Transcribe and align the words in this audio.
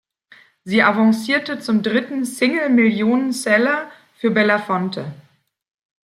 Sie 0.63 0.81
avancierte 0.81 1.59
zum 1.59 1.83
dritten 1.83 2.25
Single-Millionenseller 2.25 3.91
für 4.15 4.31
Belafonte. 4.31 5.13